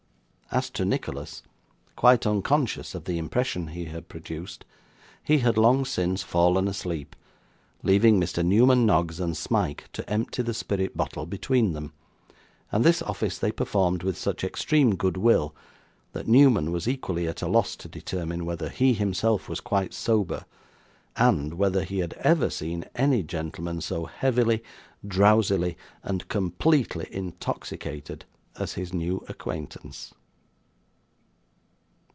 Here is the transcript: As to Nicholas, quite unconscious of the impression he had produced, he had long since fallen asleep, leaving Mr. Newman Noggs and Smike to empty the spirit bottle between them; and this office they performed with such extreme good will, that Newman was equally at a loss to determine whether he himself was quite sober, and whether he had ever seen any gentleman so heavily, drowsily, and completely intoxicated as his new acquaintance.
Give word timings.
As 0.53 0.69
to 0.71 0.83
Nicholas, 0.83 1.43
quite 1.95 2.27
unconscious 2.27 2.93
of 2.93 3.05
the 3.05 3.17
impression 3.17 3.67
he 3.67 3.85
had 3.85 4.09
produced, 4.09 4.65
he 5.23 5.37
had 5.37 5.57
long 5.57 5.85
since 5.85 6.23
fallen 6.23 6.67
asleep, 6.67 7.15
leaving 7.83 8.19
Mr. 8.19 8.43
Newman 8.45 8.85
Noggs 8.85 9.21
and 9.21 9.37
Smike 9.37 9.87
to 9.93 10.09
empty 10.09 10.41
the 10.43 10.53
spirit 10.53 10.97
bottle 10.97 11.25
between 11.25 11.71
them; 11.71 11.93
and 12.69 12.83
this 12.83 13.01
office 13.01 13.37
they 13.39 13.49
performed 13.53 14.03
with 14.03 14.17
such 14.17 14.43
extreme 14.43 14.95
good 14.97 15.15
will, 15.15 15.55
that 16.11 16.27
Newman 16.27 16.73
was 16.73 16.85
equally 16.85 17.29
at 17.29 17.41
a 17.41 17.47
loss 17.47 17.77
to 17.77 17.87
determine 17.87 18.45
whether 18.45 18.67
he 18.67 18.91
himself 18.93 19.47
was 19.47 19.61
quite 19.61 19.93
sober, 19.93 20.43
and 21.15 21.53
whether 21.53 21.85
he 21.85 21.99
had 21.99 22.11
ever 22.15 22.49
seen 22.49 22.83
any 22.93 23.23
gentleman 23.23 23.79
so 23.79 24.03
heavily, 24.03 24.61
drowsily, 25.07 25.77
and 26.03 26.27
completely 26.27 27.07
intoxicated 27.09 28.25
as 28.57 28.73
his 28.73 28.91
new 28.91 29.23
acquaintance. 29.29 30.13